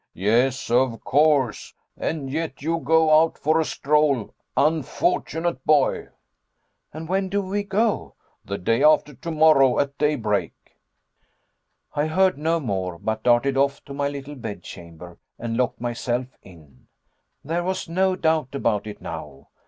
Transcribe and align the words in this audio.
"Yes 0.15 0.71
of 0.71 1.03
course, 1.03 1.75
and 1.95 2.27
yet 2.27 2.63
you 2.63 2.79
go 2.79 3.21
out 3.21 3.37
for 3.37 3.59
a 3.59 3.63
stroll, 3.63 4.33
unfortunate 4.57 5.63
boy!" 5.63 6.07
"And 6.91 7.07
when 7.07 7.29
do 7.29 7.39
we 7.43 7.61
go?" 7.61 8.15
"The 8.43 8.57
day 8.57 8.81
after 8.81 9.13
tomorrow, 9.13 9.77
at 9.77 9.99
daybreak." 9.99 10.55
I 11.93 12.07
heard 12.07 12.39
no 12.39 12.59
more; 12.59 12.97
but 12.97 13.21
darted 13.21 13.57
off 13.57 13.85
to 13.85 13.93
my 13.93 14.07
little 14.09 14.33
bedchamber 14.33 15.19
and 15.37 15.55
locked 15.55 15.79
myself 15.79 16.25
in. 16.41 16.87
There 17.43 17.63
was 17.63 17.87
no 17.87 18.15
doubt 18.15 18.55
about 18.55 18.87
it 18.87 19.01
now. 19.03 19.49